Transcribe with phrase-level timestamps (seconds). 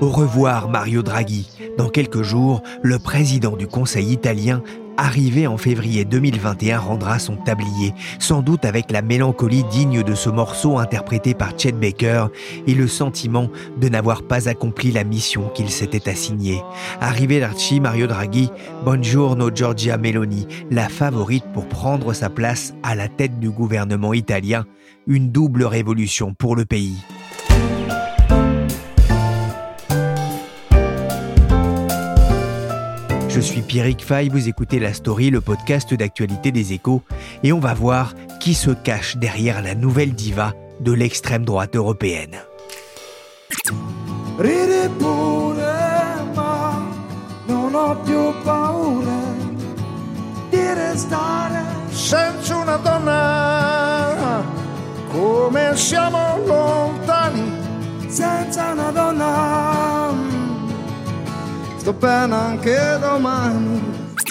[0.00, 1.48] Au revoir Mario Draghi.
[1.76, 4.62] Dans quelques jours, le président du Conseil italien
[5.00, 10.28] arrivé en février 2021, rendra son tablier, sans doute avec la mélancolie digne de ce
[10.28, 12.26] morceau interprété par Chet Baker
[12.66, 13.48] et le sentiment
[13.80, 16.62] de n'avoir pas accompli la mission qu'il s'était assignée.
[17.00, 18.50] Arrivederci Mario Draghi,
[18.84, 24.66] buongiorno Giorgia Meloni, la favorite pour prendre sa place à la tête du gouvernement italien,
[25.06, 26.96] une double révolution pour le pays.
[33.32, 37.02] Je suis Pierrick Fay, vous écoutez La Story, le podcast d'actualité des échos,
[37.44, 42.36] et on va voir qui se cache derrière la nouvelle diva de l'extrême droite européenne.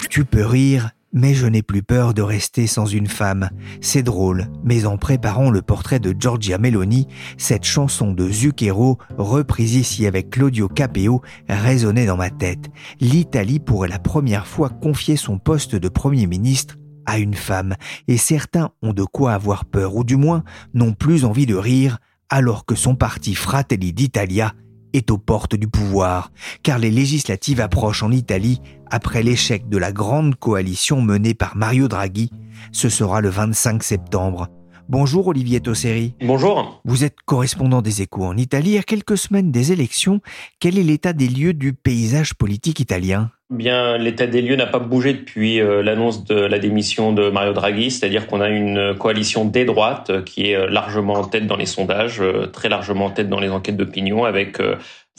[0.08, 3.50] Tu peux rire, mais je n'ai plus peur de rester sans une femme.
[3.80, 9.74] C'est drôle, mais en préparant le portrait de Giorgia Meloni, cette chanson de Zucchero, reprise
[9.74, 12.70] ici avec Claudio Capeo, résonnait dans ma tête.
[13.00, 17.74] L'Italie pourrait la première fois confier son poste de Premier ministre à une femme,
[18.08, 21.98] et certains ont de quoi avoir peur, ou du moins n'ont plus envie de rire,
[22.30, 24.54] alors que son parti Fratelli d'Italia
[24.92, 29.92] est aux portes du pouvoir, car les législatives approchent en Italie après l'échec de la
[29.92, 32.30] grande coalition menée par Mario Draghi.
[32.72, 34.48] Ce sera le 25 septembre.
[34.88, 36.14] Bonjour Olivier Tosseri.
[36.20, 36.80] Bonjour.
[36.84, 38.76] Vous êtes correspondant des échos en Italie.
[38.76, 40.20] À quelques semaines des élections,
[40.58, 43.30] quel est l'état des lieux du paysage politique italien?
[43.50, 47.52] Bien, l'état des lieux n'a pas bougé depuis euh, l'annonce de la démission de Mario
[47.52, 51.48] Draghi, c'est-à-dire qu'on a une coalition des droites euh, qui est euh, largement en tête
[51.48, 52.22] dans les sondages,
[52.52, 54.58] très largement en tête dans les enquêtes d'opinion, avec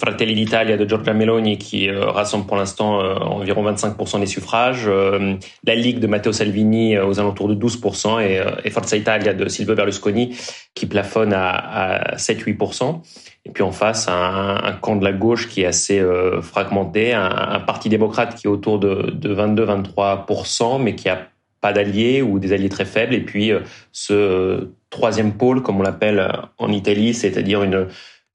[0.02, 6.00] Fratelli d'Italia de Giorgia Meloni qui rassemble pour l'instant environ 25% des suffrages, la Ligue
[6.00, 10.36] de Matteo Salvini aux alentours de 12% et, Forza Italia de Silvio Berlusconi
[10.74, 13.02] qui plafonne à, à 7-8%.
[13.46, 17.26] Et puis en face, un, camp de la gauche qui est assez euh, fragmenté, un,
[17.26, 21.28] un, parti démocrate qui est autour de, de 22-23%, mais qui a
[21.60, 23.16] pas d'alliés ou des alliés très faibles.
[23.16, 27.88] Et puis euh, ce euh, troisième pôle, comme on l'appelle en Italie, c'est-à-dire une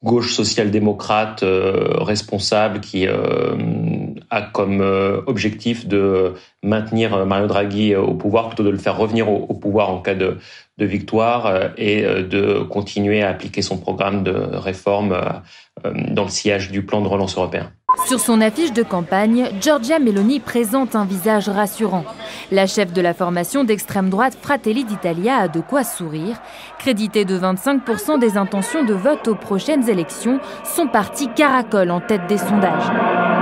[0.06, 4.80] gauche social-démocrate responsable qui a comme
[5.26, 10.00] objectif de maintenir Mario Draghi au pouvoir plutôt de le faire revenir au pouvoir en
[10.00, 10.38] cas de,
[10.78, 16.24] de victoire euh, et euh, de continuer à appliquer son programme de réforme euh, dans
[16.24, 17.72] le sillage du plan de relance européen.
[18.04, 22.04] Sur son affiche de campagne, Giorgia Meloni présente un visage rassurant.
[22.52, 26.36] La chef de la formation d'extrême droite Fratelli d'Italia a de quoi sourire.
[26.78, 32.26] Crédité de 25% des intentions de vote aux prochaines élections, son parti caracole en tête
[32.28, 33.35] des sondages.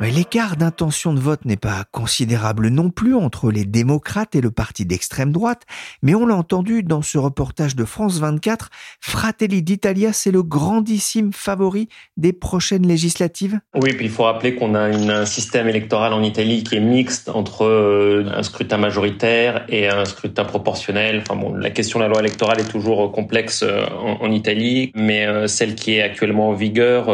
[0.00, 4.84] L'écart d'intention de vote n'est pas considérable non plus entre les démocrates et le parti
[4.84, 5.62] d'extrême droite,
[6.02, 8.68] mais on l'a entendu dans ce reportage de France 24,
[9.00, 14.74] Fratelli d'Italia, c'est le grandissime favori des prochaines législatives Oui, puis il faut rappeler qu'on
[14.74, 19.88] a un système électoral en Italie qui est mixte entre euh, un scrutin majoritaire et
[19.88, 21.22] un scrutin proportionnel.
[21.22, 23.86] Enfin bon, la question de la loi électorale est toujours complexe euh,
[24.20, 27.06] en, Italie, mais euh, celle qui est actuellement en vigueur,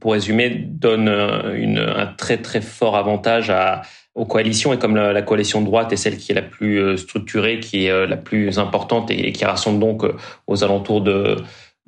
[0.00, 3.82] pour résumer, donne un très très fort avantage à,
[4.16, 6.96] aux coalitions et comme la, coalition de droite est celle qui est la plus euh,
[6.96, 10.16] structurée, qui est euh, la plus importante et, qui rassemble donc euh,
[10.46, 11.36] aux alentours de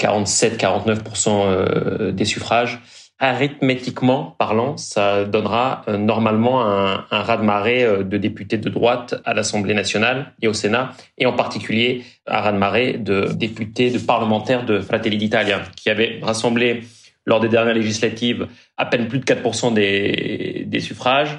[0.01, 2.79] 47-49% des suffrages,
[3.19, 10.35] arithmétiquement parlant, ça donnera normalement un, un raz-de-marée de députés de droite à l'Assemblée nationale
[10.41, 15.63] et au Sénat, et en particulier un raz-de-marée de députés, de parlementaires de Fratelli d'Italia,
[15.75, 16.85] qui avaient rassemblé
[17.29, 21.39] lors des dernières législatives à peine plus de 4% des, des suffrages.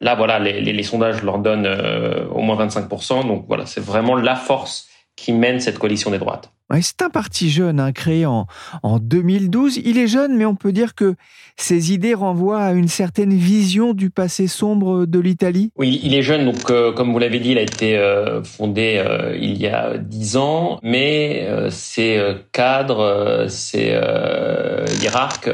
[0.00, 3.26] Là, voilà, les, sondages leur donnent euh, au moins 25%.
[3.26, 6.50] Donc voilà, c'est vraiment la force qui mène cette coalition des droites.
[6.80, 8.46] c'est un parti jeune, hein, créé en,
[8.82, 9.78] en 2012.
[9.84, 11.14] Il est jeune, mais on peut dire que
[11.56, 15.70] ses idées renvoient à une certaine vision du passé sombre de l'Italie.
[15.76, 18.96] Oui, il est jeune, donc euh, comme vous l'avez dit, il a été euh, fondé
[18.98, 22.20] euh, il y a dix ans, mais ses
[22.52, 23.98] cadres, ses
[25.00, 25.50] hiérarques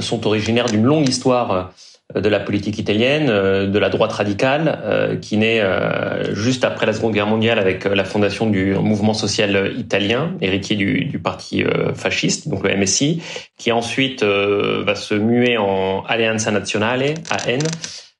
[0.00, 1.72] sont originaires d'une longue histoire
[2.14, 6.86] de la politique italienne, euh, de la droite radicale, euh, qui naît euh, juste après
[6.86, 11.64] la Seconde Guerre mondiale avec la fondation du mouvement social italien, héritier du, parti
[11.94, 13.22] fasciste, donc le MSI,
[13.56, 17.58] qui ensuite va se muer en Alleanza Nazionale, AN,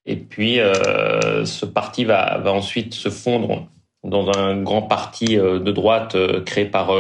[0.07, 0.59] et puis
[1.45, 3.67] ce parti va, va ensuite se fondre
[4.05, 6.93] dans un grand parti de droite créé par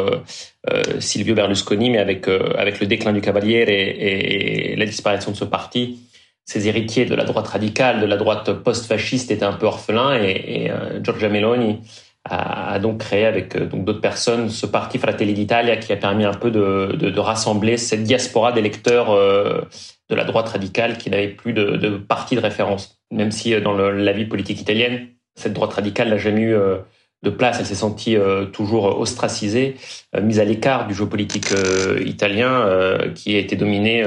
[0.98, 5.98] Silvio Berlusconi, mais avec avec le déclin du Cavaliere et la disparition de ce parti,
[6.44, 10.70] ces héritiers de la droite radicale, de la droite post-fasciste étaient un peu orphelins et,
[10.70, 11.80] euh, Giorgia Meloni
[12.28, 16.34] a, donc créé avec euh, d'autres personnes ce parti Fratelli d'Italia qui a permis un
[16.34, 19.62] peu de, rassembler cette diaspora d'électeurs euh,
[20.10, 22.98] de la droite radicale qui n'avait plus de, parti de référence.
[23.10, 26.56] Même si dans la vie politique italienne, cette droite radicale n'a jamais eu
[27.22, 28.16] de place, elle s'est sentie
[28.52, 29.76] toujours ostracisée,
[30.20, 31.48] mise à l'écart du jeu politique
[32.04, 32.66] italien
[33.14, 34.04] qui a été dominé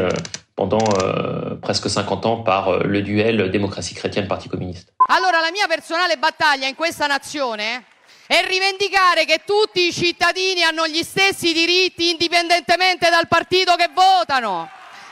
[0.56, 4.94] pendant euh, presque 50 ans par euh, le duel démocratie chrétienne-parti communiste.
[5.10, 7.86] Allora la mia personale battaglia in questa nazione
[8.28, 14.68] è rivendicare che tutti i cittadini hanno gli stessi diritti indipendentemente dal partito che votano,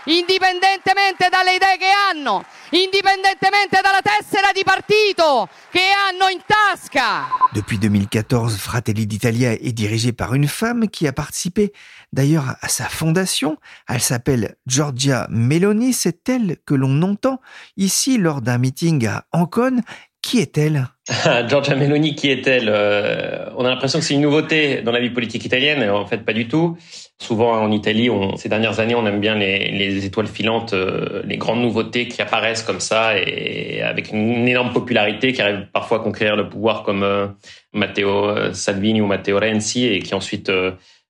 [0.06, 7.28] indipendentemente dalle idee che hanno, indipendentemente dalla tessera di partito che hanno in tasca.
[7.52, 11.72] Depuis 2014, Fratelli d'Italia est dirigé par une femme qui a participé
[12.14, 13.58] d'ailleurs à sa fondation.
[13.90, 17.42] Elle s'appelle Giorgia Meloni, c'est elle que l'on entend
[17.76, 19.82] ici lors d'un meeting à Ancône.
[20.22, 20.88] Qui est-elle?
[21.50, 22.70] Giorgia Meloni, qui est-elle?
[22.70, 26.20] Euh, On a l'impression que c'est une nouveauté dans la vie politique italienne, en fait
[26.20, 26.78] pas du tout.
[27.20, 31.36] Souvent en Italie, ces dernières années, on aime bien les, les étoiles filantes, euh, les
[31.36, 36.00] grandes nouveautés qui apparaissent comme ça et avec une énorme popularité qui arrivent parfois à
[36.02, 37.28] conquérir le pouvoir comme euh,
[37.74, 40.50] Matteo Salvini ou Matteo Renzi et qui ensuite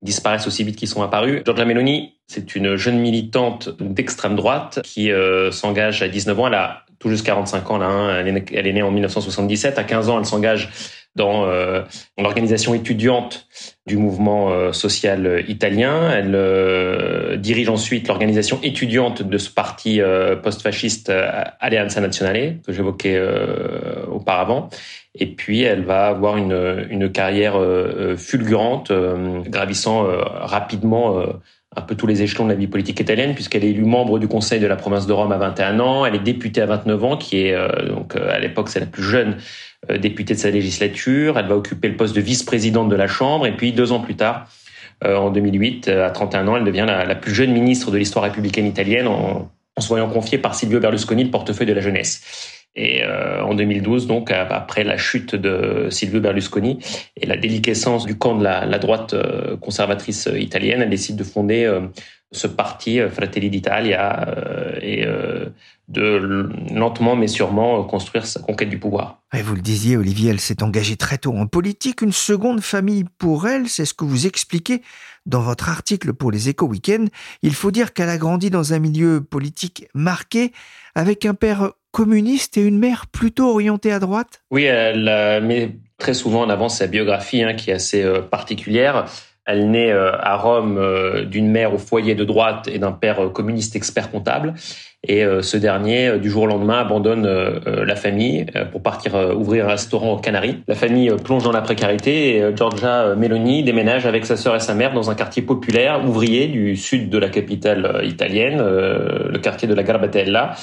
[0.03, 1.41] disparaissent aussi vite qu'ils sont apparus.
[1.45, 6.47] Giorgia Meloni, c'est une jeune militante d'extrême droite qui euh, s'engage à 19 ans.
[6.47, 7.87] Elle a tout juste 45 ans là.
[7.87, 8.25] Hein.
[8.25, 9.79] Elle, est, née en 1977.
[9.79, 10.69] À 15 ans, elle s'engage
[11.15, 11.81] dans euh,
[12.17, 13.47] l'organisation étudiante
[13.85, 16.09] du mouvement euh, social italien.
[16.11, 20.01] Elle dirige ensuite l'organisation étudiante de ce parti
[20.41, 21.11] post-fasciste
[21.59, 23.21] Alleanza Nazionale que j'évoquais
[24.09, 24.69] auparavant.
[25.15, 31.23] Et puis, elle va avoir une, une carrière euh, euh, fulgurante, euh, gravissant rapidement
[31.75, 34.27] un peu tous les échelons de la vie politique italienne, puisqu'elle est élue membre du
[34.27, 36.05] Conseil de la province de Rome à 21 ans.
[36.05, 39.37] Elle est députée à 29 ans, qui est donc à l'époque c'est la plus jeune
[39.99, 41.37] députée de sa législature.
[41.37, 44.15] Elle va occuper le poste de vice-présidente de la Chambre, et puis deux ans plus
[44.15, 44.47] tard,
[45.03, 48.67] en 2008, à 31 ans, elle devient la, la plus jeune ministre de l'histoire républicaine
[48.67, 52.52] italienne en, en se voyant confier par Silvio Berlusconi le portefeuille de la jeunesse.
[52.75, 56.79] Et euh, en 2012, donc après la chute de Silvio Berlusconi
[57.15, 61.65] et la déliquescence du camp de la, droite euh, conservatrice italienne, elle décide de fonder
[61.65, 61.81] euh,
[62.31, 64.25] ce parti Fratelli d'Italia
[64.81, 65.05] et
[65.87, 69.21] de lentement mais sûrement construire sa conquête du pouvoir.
[69.35, 72.01] Et vous le disiez, Olivier, elle s'est engagée très tôt en politique.
[72.01, 74.81] Une seconde famille pour elle, c'est ce que vous expliquez
[75.27, 77.05] dans votre article pour les Éco Weekends.
[77.43, 80.53] Il faut dire qu'elle a grandi dans un milieu politique marqué
[80.95, 84.41] avec un père communiste et une mère plutôt orientée à droite?
[84.51, 88.19] Oui, elle euh, met très souvent en avant sa biographie hein, qui est assez euh,
[88.19, 89.05] particulière.
[89.45, 90.81] Elle naît euh, à Rome
[91.25, 94.55] d'une mère au foyer de droite et d'un père communiste expert comptable.
[95.05, 100.13] Et ce dernier, du jour au lendemain, abandonne la famille pour partir ouvrir un restaurant
[100.13, 100.63] aux Canaries.
[100.65, 104.75] La famille plonge dans la précarité et Giorgia Meloni déménage avec sa sœur et sa
[104.75, 109.73] mère dans un quartier populaire ouvrier du sud de la capitale italienne, le quartier de
[109.73, 110.55] la Garbatella.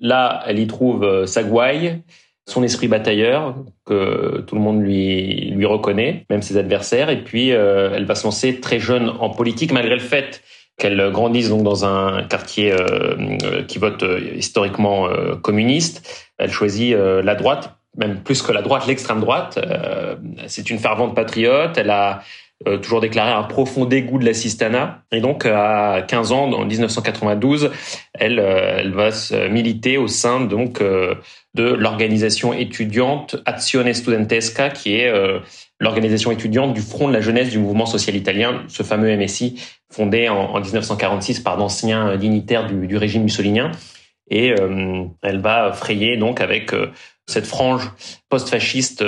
[0.00, 2.02] Là, elle y trouve euh, sa gouaille,
[2.46, 7.10] son esprit batailleur que tout le monde lui lui reconnaît, même ses adversaires.
[7.10, 10.42] Et puis, euh, elle va se lancer très jeune en politique, malgré le fait
[10.78, 15.08] qu'elle grandisse donc dans un quartier euh, qui vote historiquement
[15.40, 16.26] communiste.
[16.36, 19.58] Elle choisit la droite, même plus que la droite, l'extrême droite.
[20.46, 21.78] c'est une fervente patriote.
[21.78, 22.20] Elle a
[22.66, 25.02] euh, toujours déclaré un profond dégoût de l'assistanat.
[25.12, 27.70] Et donc, à 15 ans, en 1992,
[28.14, 31.16] elle, euh, elle va se militer au sein donc euh,
[31.52, 35.12] de l'organisation étudiante Azione Studentesca, qui est
[35.80, 40.28] l'organisation étudiante du Front de la jeunesse du mouvement social italien, ce fameux MSI fondé
[40.28, 43.72] en, 1946 par d'anciens dignitaires du, du, régime mussolinien.
[44.30, 44.54] et
[45.22, 46.72] elle va frayer donc avec
[47.26, 47.90] cette frange
[48.28, 49.02] post-fasciste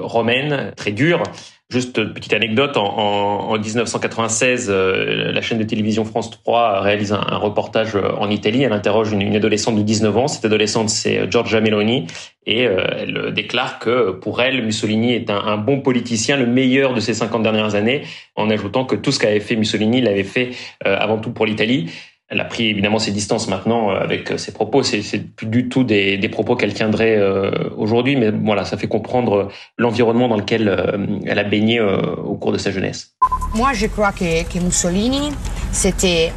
[0.00, 1.24] romaine très dure
[1.70, 7.20] Juste petite anecdote, en, en, 1996, euh, la chaîne de télévision France 3 réalise un,
[7.36, 8.62] reportage euh, en Italie.
[8.62, 10.28] Elle interroge une, adolescente de 19 ans.
[10.28, 12.06] Cette adolescente, c'est euh, Giorgia Meloni.
[12.46, 17.00] Et elle déclare que pour elle, Mussolini est un, un, bon politicien, le meilleur de
[17.00, 18.04] ces 50 dernières années,
[18.36, 21.90] en ajoutant que tout ce qu'avait fait Mussolini l'avait fait avant tout pour l'Italie.
[22.30, 24.82] Elle a pris évidemment ses distances maintenant euh, avec euh, ses propos.
[24.82, 25.02] C'est,
[25.34, 30.28] plus du tout des, propos qu'elle tiendrait euh, aujourd'hui, mais voilà, ça fait comprendre l'environnement
[30.28, 30.68] dans lequel
[31.26, 33.14] elle a baigné au cours de sa jeunesse.
[33.54, 35.30] Moi, je crois que, Mussolini,
[35.72, 36.32] c'était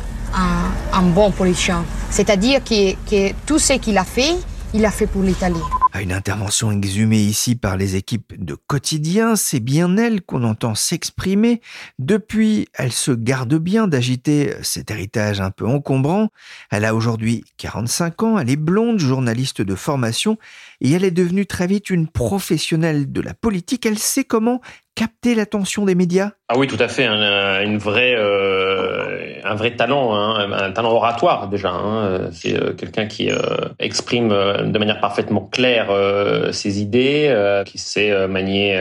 [0.94, 1.84] un, bon politicien.
[2.10, 4.36] C'est-à-dire que tout ce qu'il a fait,
[4.74, 5.60] il a fait pour l'Italie.
[5.94, 10.74] À une intervention exhumée ici par les équipes de quotidien, c'est bien elle qu'on entend
[10.74, 11.60] s'exprimer.
[12.00, 16.30] Depuis, elle se garde bien d'agiter cet héritage un peu encombrant.
[16.70, 20.38] Elle a aujourd'hui 45 ans, elle est blonde, journaliste de formation,
[20.80, 23.86] et elle est devenue très vite une professionnelle de la politique.
[23.86, 24.62] Elle sait comment
[24.96, 26.32] capter l'attention des médias?
[26.48, 30.92] Ah oui, tout à fait, un, une vraie, euh, un vrai talent, hein, un talent
[30.92, 31.72] oratoire déjà.
[31.72, 32.30] Hein.
[32.32, 33.38] C'est euh, quelqu'un qui euh,
[33.80, 35.90] exprime de manière parfaitement claire
[36.52, 38.78] ses idées, qui sait manier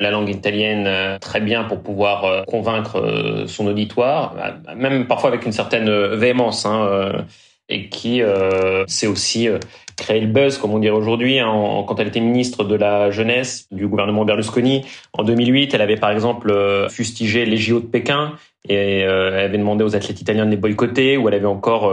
[0.00, 4.34] la langue italienne très bien pour pouvoir convaincre son auditoire,
[4.76, 6.66] même parfois avec une certaine véhémence.
[6.66, 7.24] Hein,
[7.68, 9.58] et qui euh, sait aussi euh,
[9.96, 11.38] créer le buzz, comme on dirait aujourd'hui.
[11.38, 15.96] Hein, quand elle était ministre de la jeunesse du gouvernement Berlusconi en 2008, elle avait
[15.96, 18.32] par exemple euh, fustigé les JO de Pékin
[18.66, 21.92] et elle avait demandé aux athlètes italiens de les boycotter, ou elle avait encore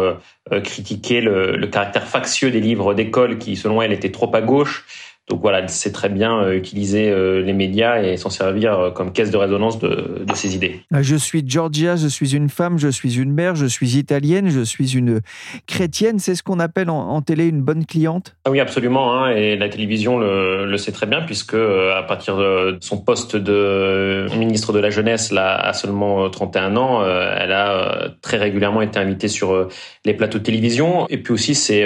[0.64, 4.86] critiqué le, le caractère factieux des livres d'école qui, selon elle, étaient trop à gauche.
[5.32, 8.92] Donc voilà, elle sait très bien euh, utiliser euh, les médias et s'en servir euh,
[8.92, 10.82] comme caisse de résonance de, de, ses idées.
[10.92, 14.60] Je suis Georgia, je suis une femme, je suis une mère, je suis italienne, je
[14.60, 15.22] suis une
[15.68, 16.20] chrétienne.
[16.20, 18.36] C'est ce qu'on appelle en, télé une bonne cliente?
[18.44, 19.16] Ah Oui, absolument.
[19.16, 23.38] Hein, et la télévision le, le, sait très bien puisque à partir de son poste
[23.38, 29.00] de ministre de la Jeunesse, là, à seulement 31 ans, elle a très régulièrement été
[29.00, 29.70] invitée sur
[30.04, 31.08] les plateaux de télévision.
[31.08, 31.86] Et puis aussi, c'est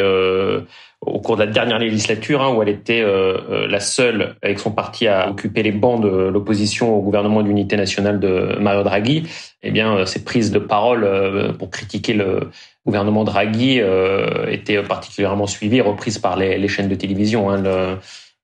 [1.01, 4.59] au cours de la dernière législature, hein, où elle était euh, euh, la seule avec
[4.59, 9.27] son parti à occuper les bancs de l'opposition au gouvernement d'unité nationale de Mario Draghi,
[9.61, 11.07] eh bien, euh, ses prises de parole
[11.59, 12.49] pour critiquer le
[12.85, 13.81] gouvernement Draghi
[14.49, 17.49] étaient particulièrement suivies et reprises par les, les chaînes de télévision.
[17.49, 17.63] Hein,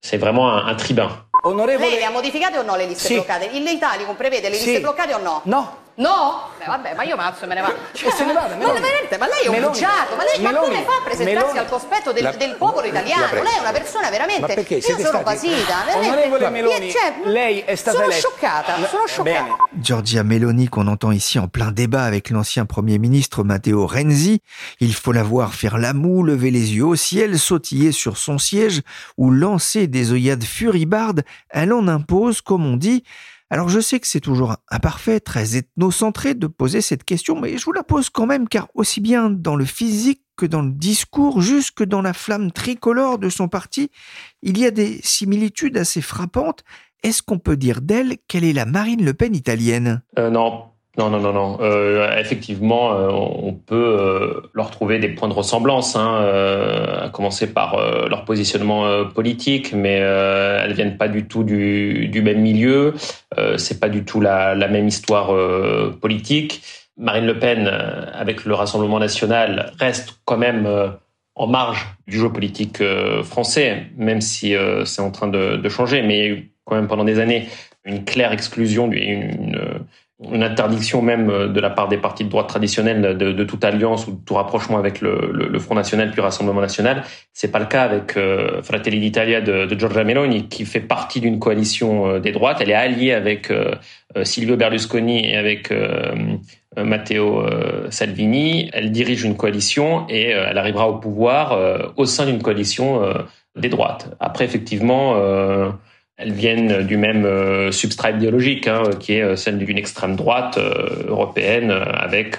[0.02, 1.10] c'est vraiment un, un tribun.
[1.44, 1.90] Onorevole...
[1.90, 3.14] Lei le ha modificate o no le liste sì.
[3.16, 3.50] bloccate?
[3.54, 4.80] Il Italicum prevede le liste sì.
[4.80, 5.42] bloccate o no?
[5.46, 5.78] No.
[5.96, 6.50] No?
[6.58, 7.76] Beh, vabbè, ma io mazzo me ne vado.
[7.92, 8.80] Cioè, se ne vada, Meloni.
[8.80, 9.74] Ma veramente, ma lei è un Meloni.
[9.74, 10.54] bugiardo, ma, lei, Meloni.
[10.54, 11.58] ma come fa a presentarsi Meloni.
[11.58, 13.42] al cospetto del, la, del popolo italiano?
[13.42, 14.42] Lei è una persona veramente...
[14.42, 14.82] Ma perché?
[14.82, 15.48] Siete io sono stati...
[15.48, 16.08] basita, veramente.
[16.08, 18.28] Onorevole Meloni, cioè, lei è stata sono eletta.
[18.28, 19.44] scioccata, sono scioccata.
[19.44, 19.56] Bene.
[19.72, 24.42] Giorgia Meloni qu'on entend ici en plein débat avec l'ancien Premier ministre Matteo Renzi.
[24.80, 28.38] Il faut la voir faire la moue, lever les yeux au ciel, sautiller sur son
[28.38, 28.82] siège
[29.18, 31.24] ou lancer des œillades furibardes.
[31.50, 33.04] Elle en impose, comme on dit,
[33.52, 37.66] alors je sais que c'est toujours imparfait, très ethnocentré de poser cette question, mais je
[37.66, 41.42] vous la pose quand même car aussi bien dans le physique que dans le discours,
[41.42, 43.92] jusque dans la flamme tricolore de son parti,
[44.42, 46.64] il y a des similitudes assez frappantes.
[47.04, 50.02] Est-ce qu'on peut dire d'elle qu'elle est la Marine Le Pen italienne?
[50.18, 51.58] Euh, Non, non, non, non, non.
[51.62, 56.26] Euh, effectivement, euh, on peut euh, leur trouver des points de ressemblance, hein,
[57.04, 57.78] à commencer par
[58.10, 62.94] leur positionnement politique, mais elles viennent pas du tout du, même milieu.
[63.58, 65.34] c'est pas du tout la, même histoire
[66.00, 66.62] politique.
[66.98, 70.68] Marine Le Pen, avec le Rassemblement national, reste quand même
[71.36, 72.84] en marge du jeu politique
[73.24, 74.54] français, même si
[74.86, 76.02] c'est en train de, changer.
[76.02, 77.48] Mais il y a eu quand même pendant des années
[77.86, 79.58] une claire exclusion, une
[80.34, 84.08] interdiction même euh, de la part des partis de droite traditionnels de, de toute alliance
[84.08, 87.04] ou de tout rapprochement avec le, le, le Front National puis Rassemblement National.
[87.34, 91.22] C'est pas le cas avec euh, Fratelli d'Italia de, de, Giorgia Meloni qui fait partie
[91.22, 92.58] d'une coalition euh, des droites.
[92.62, 93.74] Elle est alliée avec euh,
[94.24, 95.74] Silvio Berlusconi et avec
[96.76, 97.46] Matteo
[97.90, 98.70] Salvini.
[98.74, 101.58] Elle dirige une coalition et elle arrivera au pouvoir
[101.96, 103.02] au sein d'une coalition
[103.56, 104.14] des droites.
[104.20, 105.16] Après, effectivement
[106.22, 110.58] elles viennent du même euh, substrat idéologique, hein, qui est euh, celle d'une extrême droite
[110.58, 112.38] euh, européenne, avec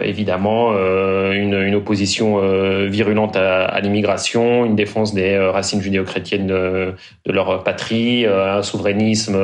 [0.00, 2.38] évidemment une, une, opposition
[2.86, 6.94] virulente à, à l'immigration, une défense des racines judéo-chrétiennes de,
[7.26, 9.36] de, leur patrie, un souverainisme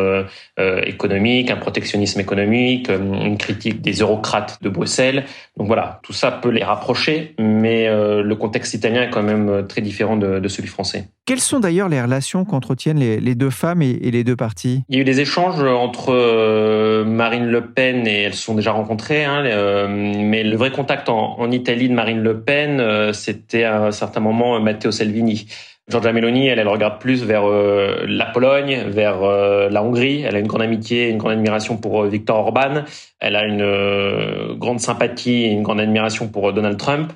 [0.87, 5.25] économique, un protectionnisme économique, une critique des eurocrates de Bruxelles.
[5.57, 9.81] Donc voilà, tout ça peut les rapprocher, mais le contexte italien est quand même très
[9.81, 11.09] différent de, de celui français.
[11.29, 14.99] Quelles sont d'ailleurs les relations qu'entretiennent les, deux femmes et, les deux partis Il y
[14.99, 19.27] a eu des échanges entre euh, Marine Le Pen et elles se sont déjà rencontrées.
[19.27, 23.91] Hein, euh, mais le vrai contact en, Italie de Marine Le Pen, c'était à un
[23.91, 25.47] certain moment Matteo Salvini.
[25.89, 30.21] Giorgia Meloni, elle, elle regarde plus vers euh, la Pologne, vers euh, la Hongrie.
[30.21, 32.85] Elle a une grande amitié, une grande admiration pour euh, Viktor Orban.
[33.21, 37.11] Elle a une grande sympathie et une grande admiration pour Donald Trump.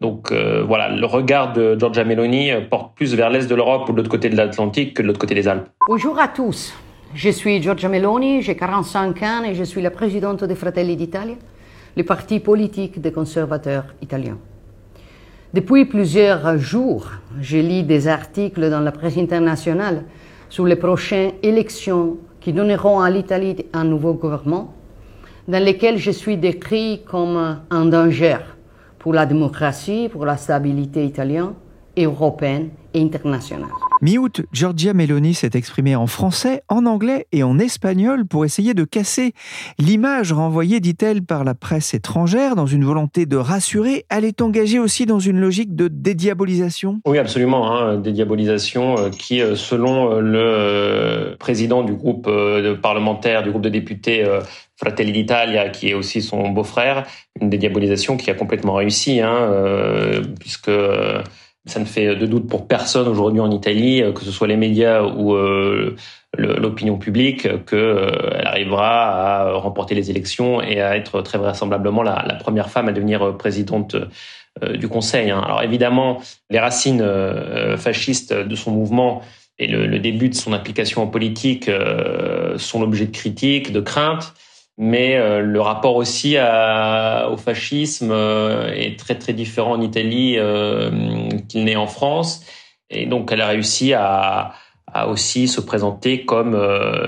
[0.00, 3.96] Donc voilà, le regard de Giorgia Meloni porte plus vers l'est de l'Europe ou de
[3.96, 5.68] l'autre côté de l'Atlantique que de l'autre côté des Alpes.
[5.88, 6.74] Bonjour à tous.
[7.14, 11.36] Je suis Giorgia Meloni, j'ai 45 ans et je suis la présidente des Fratelli d'Italia,
[11.96, 14.36] le parti politique des conservateurs italiens.
[15.54, 17.10] Depuis plusieurs jours,
[17.40, 20.04] je lis des articles dans la presse internationale
[20.50, 24.74] sur les prochaines élections qui donneront à l'Italie un nouveau gouvernement,
[25.48, 28.36] dans lesquelles je suis décrit comme un danger
[29.06, 31.52] pour la démocratie, pour la stabilité italienne,
[31.96, 33.85] européenne et internationale.
[34.02, 38.84] Mi-août, Giorgia Meloni s'est exprimée en français, en anglais et en espagnol pour essayer de
[38.84, 39.32] casser
[39.78, 44.04] l'image renvoyée, dit-elle, par la presse étrangère dans une volonté de rassurer.
[44.10, 47.72] Elle est engagée aussi dans une logique de dédiabolisation Oui, absolument.
[47.72, 52.28] Hein, dédiabolisation euh, qui, euh, selon euh, le président du groupe
[52.82, 54.24] parlementaire, du groupe de députés
[54.76, 57.06] Fratelli d'Italia, qui est aussi son beau-frère,
[57.40, 59.50] une dédiabolisation qui a complètement réussi, hein,
[60.38, 60.70] puisque
[61.66, 64.56] ça ne fait de doute pour personne aujourd'hui en Italie, euh, que ce soit les
[64.56, 65.96] médias ou euh,
[66.38, 72.22] l'opinion publique, qu'elle euh, arrivera à remporter les élections et à être très vraisemblablement la,
[72.40, 73.96] première femme à devenir présidente
[74.74, 75.30] du Conseil.
[75.30, 75.42] Hein.
[75.44, 76.20] Alors évidemment,
[76.50, 77.04] les racines
[77.76, 79.22] fascistes de son mouvement
[79.58, 81.70] et le, début de son application en politique
[82.56, 84.34] sont l'objet de critiques, de craintes
[84.78, 90.34] mais euh, le rapport aussi à, au fascisme euh, est très très différent en Italie
[90.36, 90.90] euh,
[91.48, 92.44] qu'il n'est en France.
[92.90, 94.52] Et donc elle a réussi à,
[94.86, 96.54] à aussi se présenter comme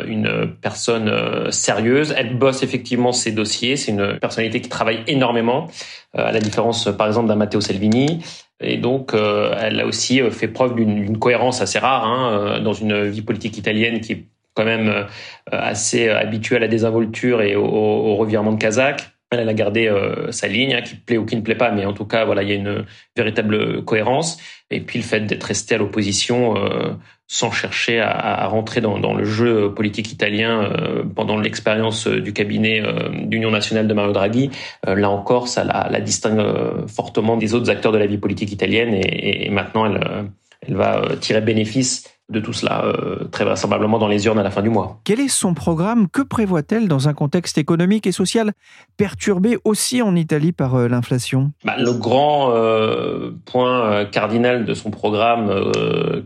[0.07, 2.13] une personne sérieuse.
[2.17, 3.77] Elle bosse effectivement ses dossiers.
[3.77, 5.69] C'est une personnalité qui travaille énormément,
[6.15, 8.25] à la différence par exemple d'un Matteo Salvini.
[8.61, 13.23] Et donc, elle a aussi fait preuve d'une cohérence assez rare hein, dans une vie
[13.23, 14.25] politique italienne qui est
[14.59, 15.05] quand même euh,
[15.53, 19.12] assez habitué à la désinvolture et au, revirement de Kazakh.
[19.31, 21.85] Elle a gardé euh, sa ligne, hein, qui plaît ou qui ne plaît pas, mais
[21.85, 22.85] en tout cas, voilà, il y a une
[23.15, 24.38] véritable cohérence.
[24.71, 26.95] Et puis le fait d'être resté à l'opposition euh,
[27.29, 30.73] sans chercher à, rentrer dans, le jeu politique italien
[31.14, 32.83] pendant l'expérience du cabinet
[33.27, 34.51] d'Union nationale de Mario Draghi,
[34.87, 36.42] là encore, ça la, distingue
[36.87, 38.94] fortement des autres acteurs de la vie politique italienne.
[38.94, 44.38] Et, maintenant, elle va tirer bénéfice de tout cela, euh, très vraisemblablement dans les urnes
[44.38, 45.01] à la fin du mois.
[45.05, 46.09] Quel est son programme?
[46.09, 48.53] Que prévoit-elle dans un contexte économique et social
[48.99, 51.53] perturbé aussi en Italie par euh, l'inflation?
[51.64, 55.51] Bah, Le grand euh, point cardinal de son programme,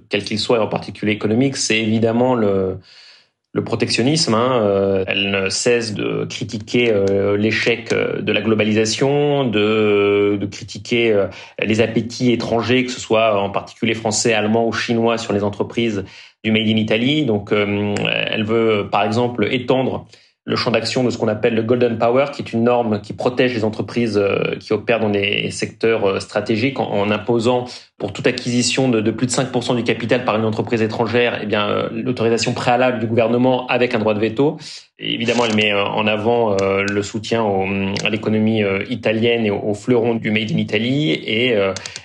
[0.09, 2.79] quel qu'il soit, et en particulier économique, c'est évidemment le,
[3.53, 4.35] le protectionnisme.
[4.35, 10.47] Hein, euh, elle ne cesse de critiquer euh, l'échec euh, de la globalisation, de, de
[10.47, 11.27] critiquer
[11.61, 16.05] les appétits étrangers, que ce soit en particulier français, allemand ou chinois, sur les entreprises
[16.45, 17.25] du Made in Italy.
[17.25, 20.07] Donc, elle veut, par exemple, étendre
[20.45, 23.13] le champ d'action de ce qu'on appelle le Golden Power, qui est une norme qui
[23.13, 28.27] protège les entreprises euh, qui opèrent dans des secteurs euh, stratégiques en, imposant pour toute
[28.27, 32.55] acquisition de, plus de 5% du capital par une entreprise étrangère, eh bien euh, l'autorisation
[32.55, 34.57] préalable du gouvernement avec un droit de veto.
[34.99, 37.45] Et évidemment, elle met en avant le soutien
[38.05, 41.57] à l'économie italienne et au, fleuron du Made in Italy, et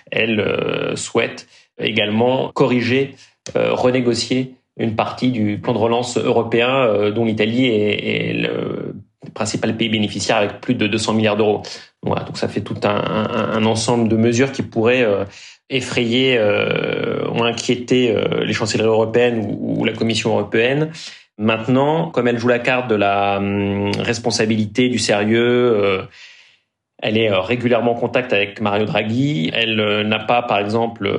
[0.10, 1.48] elle souhaite
[1.78, 3.14] également corriger,
[3.54, 8.96] renégocier une partie du plan de relance européen euh, dont l'Italie est, le
[9.34, 11.62] principal pays bénéficiaire avec plus de 200 milliards d'euros.
[12.04, 15.26] Donc ça fait tout un, ensemble de mesures qui pourraient euh,
[15.70, 20.92] effrayer euh, ou inquiéter les chancelleries européennes ou, la Commission européenne.
[21.38, 26.08] Maintenant, comme elle joue la carte de la hum, responsabilité, du sérieux,
[27.02, 29.52] elle est régulièrement en contact avec Mario Draghi.
[29.54, 31.10] Elle n'a pas, par exemple,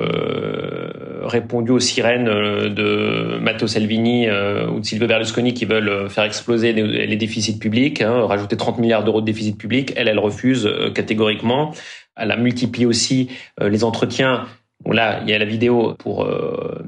[1.29, 6.09] répondu aux sirènes euh, de Matteo Salvini euh, ou de Silvio Berlusconi qui veulent euh,
[6.09, 9.93] faire exploser les déficits publics, hein, rajouter 30 milliards d'euros de déficit public.
[9.95, 11.73] Elle, elle refuse catégoriquement.
[12.15, 13.29] Elle a multiplié aussi
[13.61, 14.45] les entretiens
[14.85, 16.81] Bon là, il y a la vidéo pour euh,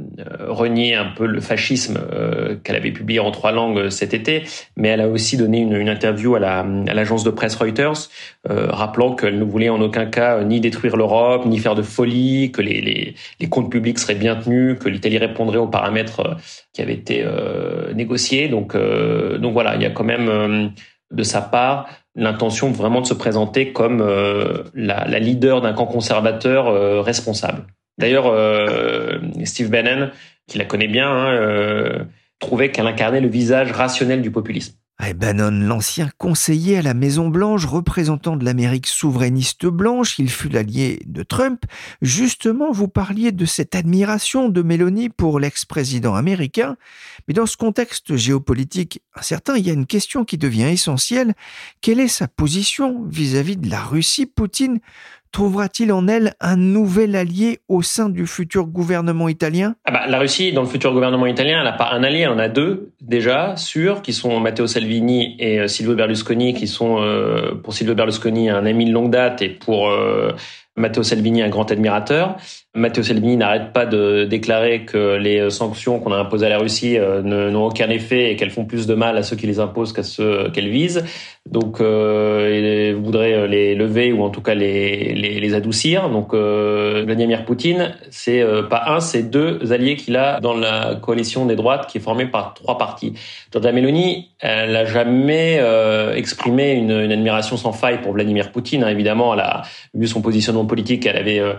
[0.47, 4.43] renier un peu le fascisme euh, qu'elle avait publié en trois langues euh, cet été,
[4.77, 8.09] mais elle a aussi donné une, une interview à l'agence de presse Reuters,
[8.49, 12.51] euh, rappelant qu'elle ne voulait en aucun cas ni détruire l'Europe, ni faire de folie,
[12.51, 16.37] que les, les, les, comptes publics seraient bien tenus, que l'Italie répondrait aux paramètres
[16.73, 17.25] qui avaient été
[17.93, 18.47] négociés.
[18.47, 20.71] Donc, donc voilà, il y a quand même
[21.11, 23.99] de sa part l'intention vraiment de se présenter comme
[24.73, 27.65] la, la leader d'un camp conservateur responsable.
[28.01, 30.09] D'ailleurs, euh, Steve Bannon,
[30.47, 32.03] qui la connaît bien, hein, euh,
[32.39, 34.73] trouvait qu'elle incarnait le visage rationnel du populisme.
[35.15, 41.23] Bannon, l'ancien conseiller à la Maison-Blanche, représentant de l'Amérique souverainiste blanche, il fut l'allié de
[41.23, 41.65] Trump.
[42.01, 46.77] Justement, vous parliez de cette admiration de Mélanie pour l'ex-président américain.
[47.27, 51.33] Mais dans ce contexte géopolitique incertain, il y a une question qui devient essentielle.
[51.81, 54.79] Quelle est sa position vis-à-vis -vis de la Russie Poutine
[55.31, 59.75] trouvera-t-il en elle un nouvel allié au sein du futur gouvernement italien?
[59.85, 62.29] Ah bah, La Russie, dans le futur gouvernement italien, elle n'a pas un allié, elle
[62.29, 67.01] en a deux déjà, sûrs, qui sont Matteo Salvini et euh, Silvio Berlusconi, qui sont
[67.01, 70.31] euh, pour Silvio Berlusconi un ami de longue date et pour euh,
[70.75, 72.37] Matteo Salvini un grand admirateur.
[72.73, 76.97] Matteo Salvini n'arrête pas de déclarer que les sanctions qu'on a imposées à la Russie
[76.97, 79.91] euh, n'ont aucun effet et qu'elles font plus de mal à ceux qui les imposent
[79.91, 81.03] qu'à ceux qu'elles visent.
[81.49, 86.09] Donc, euh, il voudrait euh, les lever ou en tout cas les, les, les adoucir.
[86.09, 90.95] Donc, euh, Vladimir Poutine, c'est euh, pas un, c'est deux alliés qu'il a dans la
[90.95, 93.13] coalition des droites qui est formée par trois partis.
[93.51, 95.61] Giorgia Meloni, elle n'a jamais
[96.15, 98.83] exprimé une, une, admiration sans faille pour Vladimir Poutine.
[98.83, 98.89] Hein.
[98.89, 101.53] Évidemment, elle a vu son positionnement politique, elle avait euh,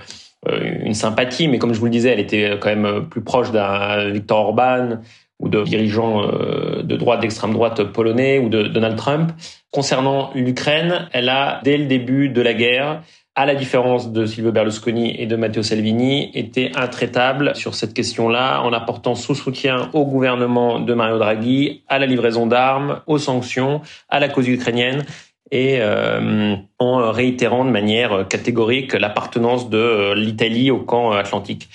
[0.51, 4.11] une sympathie, mais comme je vous le disais, elle était quand même plus proche d'un
[4.11, 4.99] Viktor Orban
[5.43, 9.33] ou de dirigeants euh, de droite, d'extrême droite polonais ou de Donald Trump.
[9.71, 13.03] Concernant l'Ukraine, elle a, dès le début de la guerre,
[13.35, 18.61] à la différence de Silvio Berlusconi et de Matteo Salvini, été intraitable sur cette question-là
[18.61, 23.81] en apportant son soutien au gouvernement de Mario Draghi, à la livraison d'armes, aux sanctions,
[24.11, 25.05] à la cause ukrainienne
[25.53, 31.69] et euh, en réitérant de manière catégorique l'appartenance de euh, l'Italie au camp atlantique.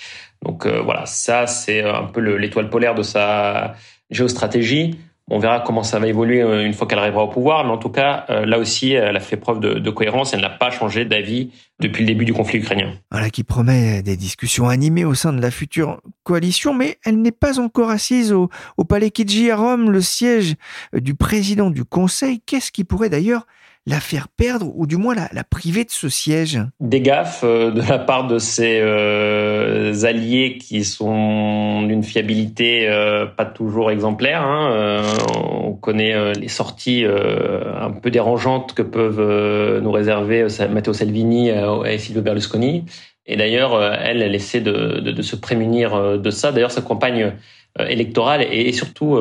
[0.44, 3.74] Donc euh, voilà, ça c'est un peu l'étoile polaire de sa
[4.10, 4.98] géostratégie.
[5.30, 7.90] On verra comment ça va évoluer une fois qu'elle arrivera au pouvoir, mais en tout
[7.90, 10.32] cas, là aussi, elle a fait preuve de, de cohérence.
[10.32, 12.94] Elle n'a pas changé d'avis depuis le début du conflit ukrainien.
[13.10, 17.30] Voilà qui promet des discussions animées au sein de la future coalition, mais elle n'est
[17.30, 20.54] pas encore assise au, au Palais Chigi à Rome, le siège
[20.94, 22.40] du président du Conseil.
[22.46, 23.44] Qu'est-ce qui pourrait d'ailleurs
[23.86, 27.80] la faire perdre ou du moins la, priver de ce siège Des gaffes euh, de
[27.80, 34.42] la part de ses euh, alliés qui sont d'une fiabilité euh, pas toujours exemplaire.
[34.42, 35.02] Hein.
[35.34, 42.22] on connaît les sorties un peu dérangeantes que peuvent nous réserver Matteo Salvini et Silvio
[42.22, 42.84] Berlusconi.
[43.26, 46.52] Et d'ailleurs, elle, elle essaie de se prémunir de ça.
[46.52, 47.32] D'ailleurs, sa campagne
[47.78, 49.18] électorale est surtout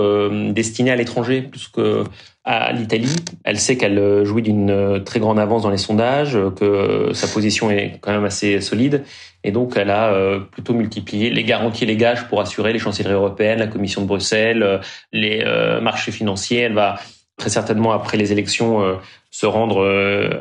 [0.51, 2.03] destinée à l'étranger plus que
[2.47, 3.13] à l'Italie.
[3.43, 7.13] Elle sait qu'elle euh, jouit d'une euh, très grande avance dans les sondages, euh, que
[7.13, 9.03] sa position est quand même assez solide.
[9.43, 10.13] Et donc, elle a
[10.51, 14.07] plutôt multiplié les garanties et les gages pour assurer les chancelleries européennes, la Commission de
[14.07, 14.81] Bruxelles,
[15.13, 15.45] les
[15.79, 16.61] marchés financiers.
[16.61, 16.95] Elle va
[17.37, 19.85] très certainement, après les élections, se rendre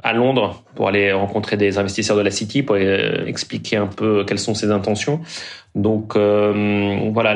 [0.02, 4.38] à Londres pour aller rencontrer des investisseurs de la City, pour expliquer un peu quelles
[4.38, 5.20] sont ses intentions.
[5.76, 7.32] Donc euh, voilà,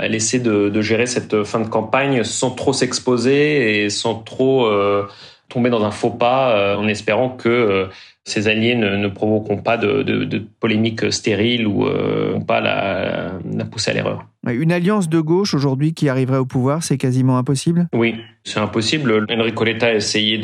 [0.00, 5.08] elle essaie de, gérer cette fin de campagne sans trop s'exposer et sans trop euh,
[5.48, 7.88] tomber dans un faux pas, euh, en espérant que
[8.24, 11.84] ses alliés ne, provoqueront pas de, de, polémiques stériles ou
[12.46, 14.29] pas la, la à l'erreur.
[14.48, 17.88] Une alliance de gauche aujourd'hui qui arriverait au pouvoir, c'est quasiment impossible?
[17.94, 19.26] Oui, c'est impossible.
[19.30, 20.40] Enrico Letta a essayé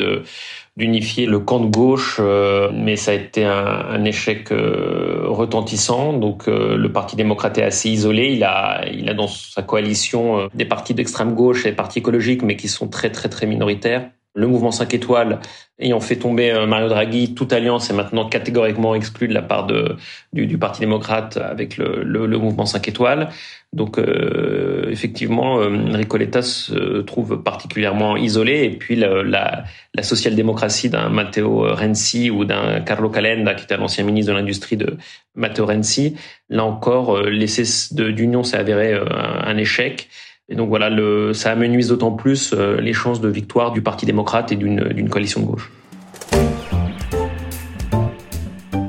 [0.76, 6.12] d'unifier le camp de gauche, euh, mais ça a été un, un échec euh, retentissant.
[6.12, 8.32] Donc euh, le Parti démocrate est assez isolé.
[8.35, 12.42] Il a, il a dans sa coalition des partis d'extrême gauche et des partis écologiques,
[12.42, 14.11] mais qui sont très très très minoritaires.
[14.37, 15.40] Le mouvement 5 étoiles
[15.79, 20.46] ayant fait tomber Mario Draghi, toute alliance est maintenant catégoriquement exclue de la part du,
[20.46, 23.29] du Parti démocrate avec le, le, le mouvement 5 étoiles.
[23.72, 30.88] Donc euh, effectivement, euh, Ricoletta se trouve particulièrement isolé et puis la, la, la social-démocratie
[30.88, 34.96] d'un Matteo Renzi ou d'un Carlo Calenda, qui était l'ancien ministre de l'Industrie de
[35.35, 36.16] Matteo Renzi,
[36.49, 40.09] là encore, euh, l'essai d'union s'est avéré euh, un échec.
[40.48, 40.90] Et donc voilà,
[41.35, 45.46] ça amenuise d'autant plus les chances de victoire du Parti démocrate et d'une coalition de
[45.46, 45.70] gauche.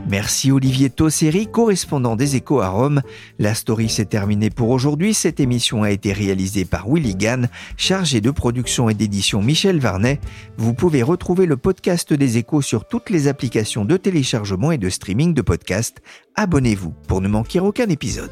[0.10, 3.02] Merci Olivier Tosseri, correspondant des Échos à Rome.
[3.40, 5.14] La story s'est terminée pour aujourd'hui.
[5.14, 10.20] Cette émission a été réalisée par Willy Gann, chargé de production et d'édition Michel Varnet.
[10.58, 14.90] Vous pouvez retrouver le podcast des Échos sur toutes les applications de téléchargement et de
[14.90, 16.02] streaming de podcasts.
[16.36, 18.32] Abonnez-vous pour ne manquer aucun épisode.